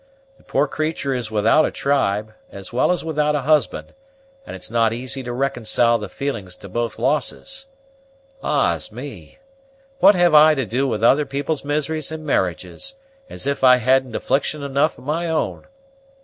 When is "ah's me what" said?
8.41-10.15